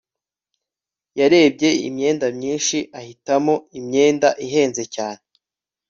[1.19, 5.25] yarebye imyenda myinshi ahitamo imyenda ihenze cyane